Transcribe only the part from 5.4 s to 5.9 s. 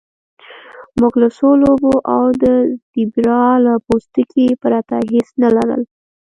نه لرل